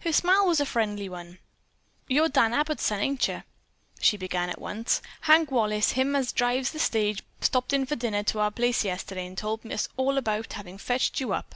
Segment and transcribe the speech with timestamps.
[0.00, 1.38] Her smile was a friendly one.
[2.08, 3.42] "You're Dan Abbott's son, ain't you?"
[4.02, 5.00] she began at once.
[5.22, 9.24] "Hank Wallace, him as drives the stage, stopped in for dinner to our place yesterday
[9.26, 11.54] and he told us all about having fetched you up.